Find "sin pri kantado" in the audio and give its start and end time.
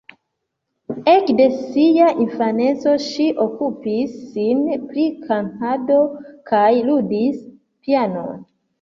4.33-6.03